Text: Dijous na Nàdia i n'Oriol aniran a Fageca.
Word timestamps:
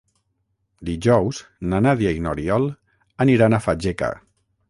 Dijous 0.89 1.41
na 1.73 1.81
Nàdia 1.87 2.15
i 2.19 2.23
n'Oriol 2.27 2.67
aniran 3.27 3.57
a 3.59 3.63
Fageca. 3.67 4.13